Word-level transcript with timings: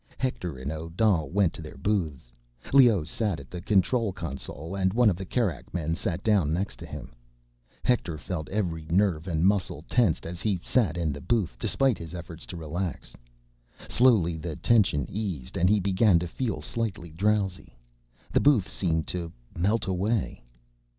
Hector 0.17 0.57
and 0.57 0.71
Odal 0.71 1.29
went 1.29 1.53
to 1.53 1.61
their 1.61 1.77
booths. 1.77 2.33
Leoh 2.73 3.03
sat 3.03 3.39
at 3.39 3.51
the 3.51 3.61
control 3.61 4.11
console, 4.11 4.75
and 4.75 4.93
one 4.93 5.11
of 5.11 5.15
the 5.15 5.27
Kerak 5.27 5.71
men 5.75 5.93
sat 5.93 6.23
down 6.23 6.51
next 6.51 6.77
to 6.79 6.87
him. 6.87 7.13
Hector 7.83 8.17
felt 8.17 8.49
every 8.49 8.87
nerve 8.89 9.27
and 9.27 9.45
muscle 9.45 9.83
tensed 9.87 10.25
as 10.25 10.41
he 10.41 10.59
sat 10.63 10.97
in 10.97 11.13
the 11.13 11.21
booth, 11.21 11.55
despite 11.59 11.99
his 11.99 12.15
efforts 12.15 12.47
to 12.47 12.57
relax. 12.57 13.15
Slowly 13.87 14.37
the 14.37 14.55
tension 14.55 15.05
eased, 15.07 15.55
and 15.55 15.69
he 15.69 15.79
began 15.79 16.17
to 16.17 16.27
feel 16.27 16.61
slightly 16.63 17.11
drowsy. 17.11 17.77
The 18.31 18.39
booth 18.39 18.67
seemed 18.67 19.05
to 19.09 19.31
melt 19.55 19.85
away 19.85 20.41